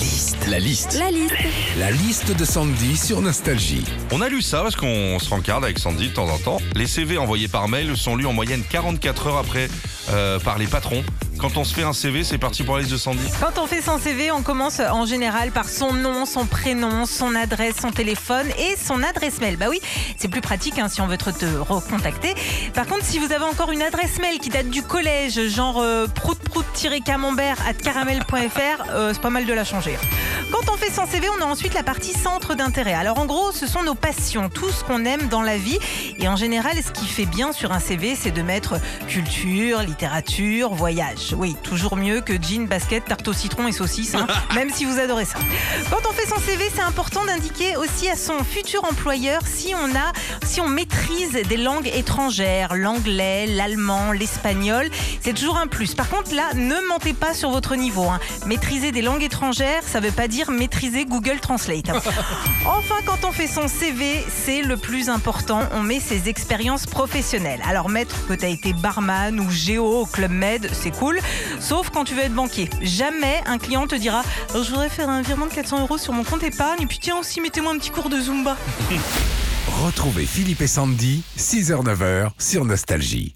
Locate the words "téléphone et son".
17.92-19.02